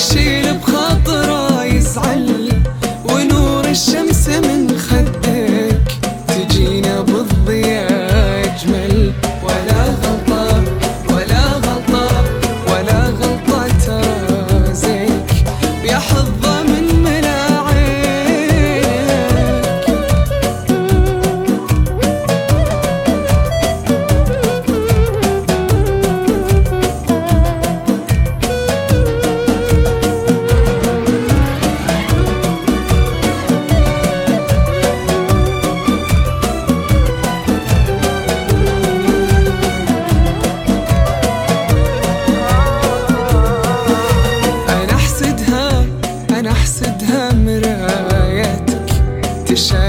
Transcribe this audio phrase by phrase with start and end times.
[0.00, 0.39] see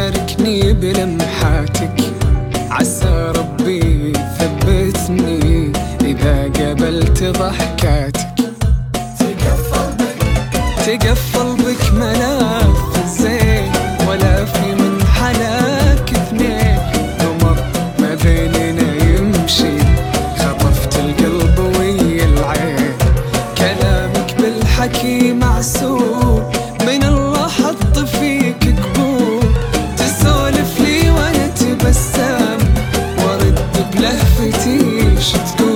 [0.01, 2.01] تشاركني بلمحاتك.
[2.71, 8.27] عسى ربي يثبتني إذا قبلت ضحكاتك.
[10.85, 13.71] تقفل بك ملاف زين
[14.07, 16.79] ولا في من حلاك اثنين.
[17.19, 17.57] قمر
[17.99, 19.77] ما بيننا يمشي
[20.39, 22.93] خطفت القلب ويا العين.
[23.57, 26.43] كلامك بالحكي معسول
[34.37, 35.70] British.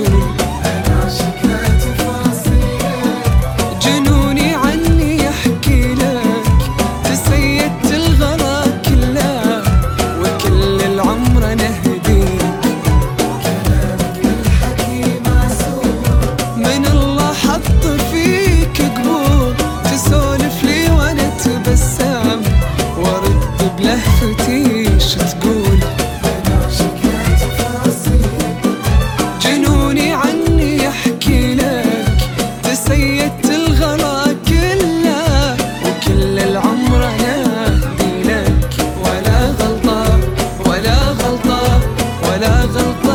[42.36, 43.05] olhar